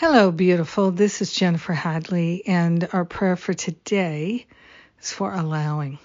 [0.00, 0.92] Hello, beautiful.
[0.92, 4.46] This is Jennifer Hadley, and our prayer for today
[5.02, 5.98] is for allowing.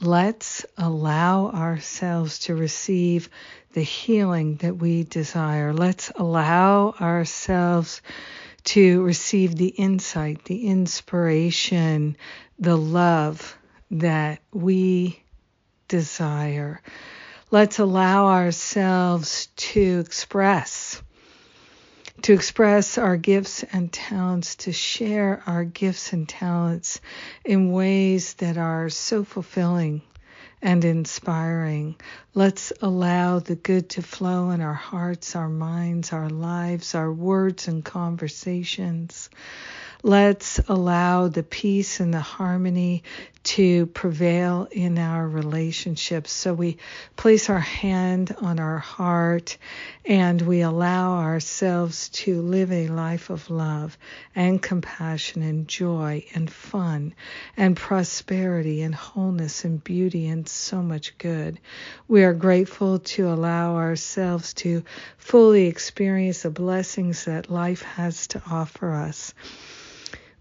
[0.00, 3.28] Let's allow ourselves to receive
[3.74, 5.74] the healing that we desire.
[5.74, 8.00] Let's allow ourselves
[8.64, 12.16] to receive the insight, the inspiration,
[12.58, 13.58] the love
[13.90, 15.22] that we
[15.86, 16.80] desire.
[17.50, 21.02] Let's allow ourselves to express
[22.22, 27.00] to express our gifts and talents, to share our gifts and talents
[27.44, 30.02] in ways that are so fulfilling
[30.62, 31.96] and inspiring.
[32.34, 37.68] Let's allow the good to flow in our hearts, our minds, our lives, our words
[37.68, 39.30] and conversations.
[40.02, 43.02] Let's allow the peace and the harmony
[43.42, 46.32] to prevail in our relationships.
[46.32, 46.78] So we
[47.16, 49.58] place our hand on our heart
[50.06, 53.98] and we allow ourselves to live a life of love
[54.34, 57.14] and compassion and joy and fun
[57.58, 61.60] and prosperity and wholeness and beauty and so much good.
[62.08, 64.82] We are grateful to allow ourselves to
[65.18, 69.34] fully experience the blessings that life has to offer us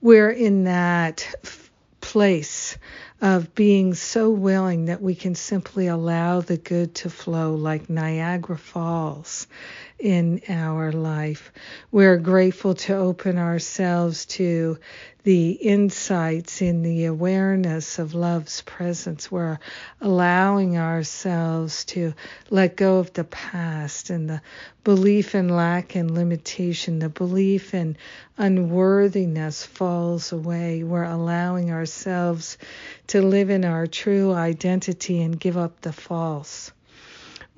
[0.01, 1.27] we're in that
[2.01, 2.77] place
[3.21, 8.57] of being so willing that we can simply allow the good to flow like Niagara
[8.57, 9.47] Falls
[9.99, 11.51] in our life.
[11.91, 14.77] We're grateful to open ourselves to
[15.23, 19.29] the insights in the awareness of love's presence.
[19.29, 19.59] We're
[19.99, 22.13] allowing ourselves to
[22.49, 24.41] let go of the past and the
[24.85, 27.97] belief in lack and limitation, the belief in
[28.37, 30.83] unworthiness falls away.
[30.83, 32.57] We're allowing ourselves
[33.07, 36.71] to live in our true identity and give up the false.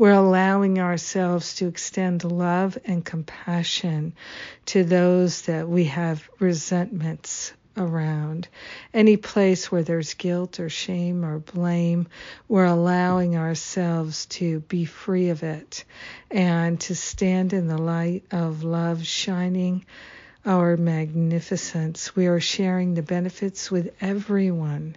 [0.02, 4.16] We're allowing ourselves to extend love and compassion
[4.66, 8.48] to those that we have resentments around.
[8.96, 12.08] Any place where there's guilt or shame or blame,
[12.48, 15.86] we're allowing ourselves to be free of it
[16.32, 19.86] and to stand in the light of love shining
[20.46, 22.16] our magnificence.
[22.16, 24.96] We are sharing the benefits with everyone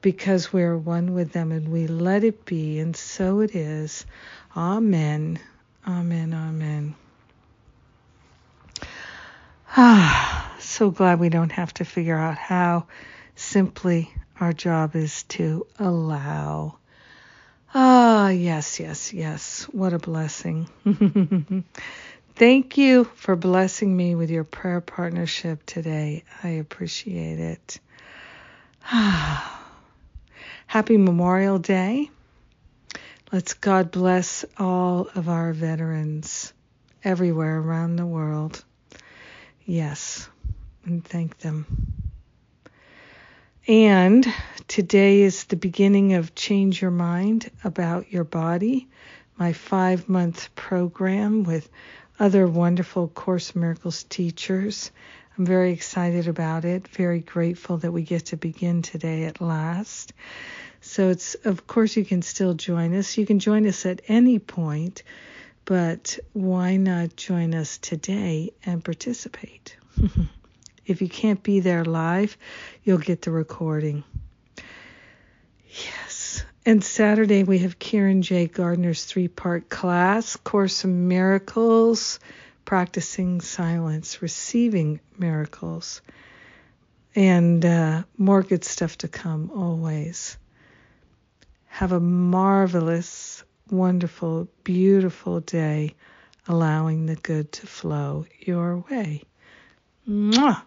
[0.00, 4.06] because we are one with them and we let it be, and so it is.
[4.56, 5.38] Amen.
[5.86, 6.32] Amen.
[6.32, 6.94] Amen.
[9.76, 12.86] Ah, so glad we don't have to figure out how.
[13.34, 16.78] Simply, our job is to allow.
[17.74, 19.64] Ah, yes, yes, yes.
[19.64, 20.68] What a blessing.
[22.36, 26.22] Thank you for blessing me with your prayer partnership today.
[26.42, 27.80] I appreciate it.
[28.82, 29.48] Happy
[30.98, 32.10] Memorial Day.
[33.32, 36.52] Let's God bless all of our veterans
[37.02, 38.62] everywhere around the world.
[39.64, 40.28] Yes,
[40.84, 41.64] and thank them.
[43.66, 44.26] And
[44.68, 48.88] today is the beginning of Change Your Mind About Your Body,
[49.38, 51.70] my five month program with
[52.18, 54.90] other wonderful Course Miracles teachers.
[55.36, 60.12] I'm very excited about it, very grateful that we get to begin today at last.
[60.80, 63.18] So it's of course you can still join us.
[63.18, 65.02] You can join us at any point,
[65.64, 69.76] but why not join us today and participate?
[70.86, 72.38] if you can't be there live,
[72.84, 74.04] you'll get the recording.
[75.68, 76.05] Yes.
[76.66, 78.48] And Saturday we have Kieran J.
[78.48, 82.18] Gardner's three-part class, Course in Miracles,
[82.64, 86.02] practicing silence, receiving miracles,
[87.14, 90.38] and uh, more good stuff to come always.
[91.66, 95.94] Have a marvelous, wonderful, beautiful day,
[96.48, 99.22] allowing the good to flow your way.
[100.08, 100.62] Mwah!